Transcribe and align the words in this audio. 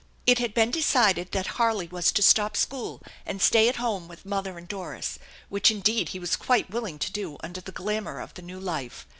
It 0.25 0.39
had 0.39 0.55
been 0.55 0.71
decided 0.71 1.31
that 1.31 1.45
Harley 1.61 1.87
was 1.87 2.11
to 2.13 2.23
stop 2.23 2.57
school 2.57 3.03
and 3.23 3.39
stay 3.39 3.69
at 3.69 3.75
home 3.75 4.07
with 4.07 4.25
mother 4.25 4.57
and 4.57 4.67
Doris, 4.67 5.19
which 5.47 5.69
indeed 5.69 6.09
he 6.09 6.17
was 6.17 6.35
quite 6.35 6.71
willing 6.71 6.97
to 6.97 7.11
do 7.11 7.37
under 7.41 7.61
the 7.61 7.71
glamour 7.71 8.19
of 8.19 8.33
the 8.33 8.41
new 8.41 8.59
life. 8.59 9.05